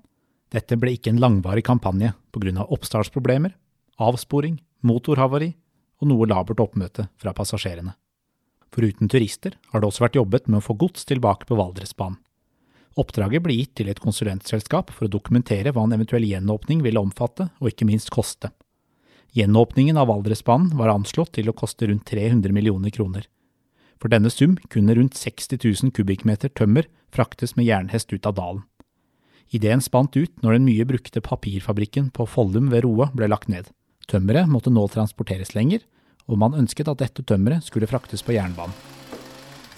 Dette 0.54 0.78
ble 0.78 0.94
ikke 0.94 1.10
en 1.10 1.20
langvarig 1.20 1.64
kampanje 1.66 2.12
pga. 2.30 2.62
oppstartsproblemer, 2.62 3.56
avsporing, 3.98 4.60
motorhavari 4.86 5.54
og 6.02 6.10
noe 6.10 6.28
labert 6.28 6.60
oppmøte 6.62 7.08
fra 7.20 7.34
passasjerene. 7.36 7.94
Foruten 8.74 9.10
turister 9.10 9.54
har 9.70 9.80
det 9.80 9.88
også 9.88 10.04
vært 10.06 10.18
jobbet 10.18 10.48
med 10.48 10.58
å 10.58 10.66
få 10.66 10.74
gods 10.78 11.06
tilbake 11.06 11.46
på 11.48 11.58
Valdresbanen. 11.58 12.18
Oppdraget 12.98 13.42
ble 13.42 13.54
gitt 13.56 13.72
til 13.78 13.88
et 13.90 14.02
konsulentselskap 14.02 14.92
for 14.94 15.06
å 15.06 15.10
dokumentere 15.10 15.72
hva 15.74 15.82
en 15.86 15.94
eventuell 15.96 16.26
gjenåpning 16.28 16.82
ville 16.84 17.00
omfatte, 17.02 17.48
og 17.58 17.72
ikke 17.72 17.88
minst 17.88 18.12
koste. 18.14 18.52
Gjenåpningen 19.34 19.98
av 19.98 20.12
Valdresbanen 20.12 20.76
var 20.78 20.92
anslått 20.92 21.32
til 21.34 21.50
å 21.50 21.56
koste 21.58 21.88
rundt 21.90 22.06
300 22.06 22.54
millioner 22.54 22.94
kroner. 22.94 23.26
For 23.98 24.12
denne 24.12 24.30
sum 24.30 24.54
kunne 24.70 24.94
rundt 24.94 25.18
60 25.18 25.58
000 25.58 25.94
kubikkmeter 25.96 26.52
tømmer 26.54 26.86
fraktes 27.14 27.56
med 27.58 27.66
jernhest 27.66 28.14
ut 28.14 28.26
av 28.30 28.36
dalen. 28.38 28.62
Ideen 29.54 29.82
spant 29.82 30.14
ut 30.14 30.30
når 30.42 30.58
den 30.58 30.68
mye 30.68 30.86
brukte 30.86 31.22
papirfabrikken 31.22 32.12
på 32.14 32.26
Follum 32.30 32.70
ved 32.70 32.86
Roa 32.86 33.10
ble 33.14 33.26
lagt 33.30 33.50
ned. 33.50 33.66
Tømmeret 34.10 34.50
måtte 34.50 34.72
nå 34.72 34.84
transporteres 34.92 35.54
lenger, 35.56 35.84
og 36.28 36.40
man 36.40 36.56
ønsket 36.56 36.88
at 36.88 37.00
dette 37.00 37.24
tømmeret 37.26 37.64
skulle 37.66 37.88
fraktes 37.88 38.24
på 38.24 38.34
jernbanen. 38.36 38.76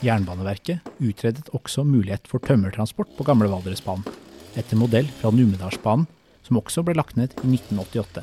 Jernbaneverket 0.04 0.84
utredet 1.00 1.48
også 1.56 1.84
mulighet 1.86 2.28
for 2.28 2.42
tømmertransport 2.44 3.14
på 3.16 3.24
gamle 3.26 3.48
Valdresbanen, 3.50 4.04
etter 4.56 4.78
modell 4.78 5.08
fra 5.20 5.32
Numedalsbanen, 5.32 6.06
som 6.46 6.60
også 6.60 6.84
ble 6.86 6.94
lagt 6.98 7.16
ned 7.18 7.32
i 7.42 7.48
1988. 7.48 8.22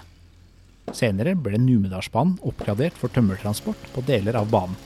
Senere 0.96 1.34
ble 1.40 1.60
Numedalsbanen 1.60 2.38
oppgradert 2.46 2.96
for 3.00 3.12
tømmertransport 3.12 3.90
på 3.96 4.06
deler 4.08 4.38
av 4.40 4.50
banen. 4.54 4.78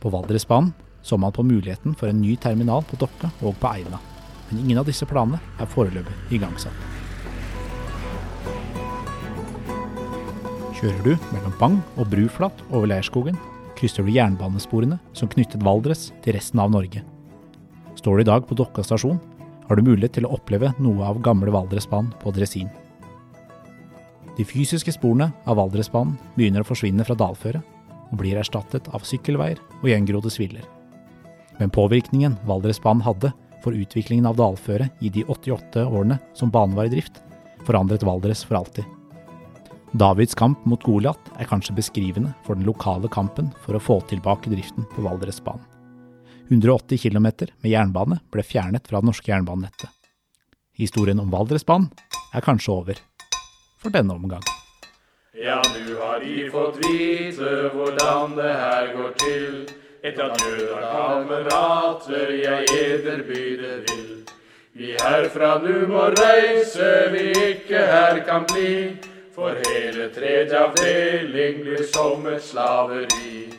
På 0.00 0.10
Valdresbanen 0.14 0.72
så 1.06 1.18
man 1.20 1.34
på 1.34 1.44
muligheten 1.46 1.94
for 1.94 2.10
en 2.10 2.20
ny 2.22 2.34
terminal 2.40 2.82
på 2.88 2.98
Dokka 2.98 3.30
og 3.46 3.58
på 3.60 3.70
Eina, 3.70 4.00
men 4.50 4.64
ingen 4.64 4.82
av 4.82 4.88
disse 4.88 5.06
planene 5.06 5.38
er 5.60 5.70
foreløpig 5.70 6.34
igangsatt. 6.34 6.95
Kjører 10.76 10.98
du 11.06 11.28
mellom 11.32 11.52
Bang 11.56 11.76
og 11.96 12.10
Bruflat 12.12 12.58
over 12.68 12.90
Leirskogen, 12.90 13.36
krysser 13.78 14.04
du 14.04 14.10
jernbanesporene 14.12 14.98
som 15.16 15.28
knyttet 15.32 15.62
Valdres 15.64 16.10
til 16.20 16.34
resten 16.36 16.60
av 16.60 16.68
Norge. 16.74 17.00
Står 17.96 18.18
du 18.18 18.24
i 18.24 18.26
dag 18.28 18.44
på 18.44 18.58
Dokka 18.60 18.84
stasjon, 18.84 19.16
har 19.66 19.78
du 19.78 19.86
mulighet 19.86 20.18
til 20.18 20.26
å 20.28 20.34
oppleve 20.36 20.74
noe 20.76 21.06
av 21.08 21.22
gamle 21.24 21.54
Valdresbanen 21.54 22.10
på 22.20 22.32
dresin. 22.36 22.68
De 24.36 24.44
fysiske 24.44 24.92
sporene 24.92 25.30
av 25.48 25.56
Valdresbanen 25.56 26.18
begynner 26.34 26.60
å 26.60 26.68
forsvinne 26.68 27.06
fra 27.08 27.16
dalføret, 27.16 27.64
og 28.12 28.20
blir 28.20 28.36
erstattet 28.36 28.90
av 28.92 29.06
sykkelveier 29.08 29.62
og 29.80 29.88
gjengrodde 29.88 30.30
sviller. 30.34 30.66
Men 31.56 31.72
påvirkningen 31.72 32.36
Valdresbanen 32.44 33.06
hadde 33.06 33.32
for 33.64 33.72
utviklingen 33.72 34.28
av 34.28 34.36
dalføret 34.36 35.00
i 35.00 35.08
de 35.08 35.24
88 35.24 35.88
årene 35.88 36.20
som 36.36 36.52
banen 36.52 36.76
var 36.76 36.90
i 36.90 36.92
drift, 36.92 37.22
forandret 37.64 38.04
Valdres 38.04 38.44
for 38.44 38.60
alltid. 38.60 38.84
Davids 39.92 40.34
kamp 40.34 40.64
mot 40.66 40.82
Goliat 40.82 41.30
er 41.38 41.46
kanskje 41.46 41.76
beskrivende 41.76 42.32
for 42.44 42.58
den 42.58 42.66
lokale 42.66 43.08
kampen 43.12 43.52
for 43.62 43.78
å 43.78 43.82
få 43.82 44.00
tilbake 44.10 44.50
driften 44.50 44.86
på 44.94 45.04
Valdresbanen. 45.06 45.62
180 46.48 46.98
km 46.98 47.26
med 47.62 47.70
jernbane 47.70 48.18
ble 48.30 48.42
fjernet 48.46 48.86
fra 48.86 49.00
det 49.00 49.08
norske 49.08 49.30
jernbanenettet. 49.32 49.90
Historien 50.78 51.20
om 51.22 51.30
Valdresbanen 51.30 51.90
er 52.34 52.44
kanskje 52.44 52.74
over. 52.74 53.00
For 53.82 53.94
denne 53.94 54.14
omgang. 54.14 54.42
Ja, 55.34 55.62
nu 55.62 55.96
har 56.00 56.20
de 56.20 56.50
fått 56.50 56.78
vite 56.82 57.70
hvordan 57.74 58.36
det 58.36 58.52
her 58.52 58.92
går 58.96 59.10
til. 59.22 59.66
Etter 60.06 60.30
at 60.30 60.42
jøda 60.42 60.78
kamerater 60.92 62.30
jeg 62.36 62.70
eder 62.74 63.24
byde 63.26 63.72
vil. 63.88 64.22
Vi 64.76 64.94
herfra 65.00 65.56
nu 65.64 65.86
må 65.88 66.10
reise, 66.14 67.10
vi 67.12 67.30
ikke 67.32 67.80
her 67.90 68.22
kan 68.28 68.46
bli. 68.52 68.96
For 69.36 69.52
hele 69.52 70.08
tredje 70.08 70.58
avdeling 70.58 71.60
blir 71.60 71.82
som 71.92 72.26
et 72.26 72.42
slaveri. 72.42 73.55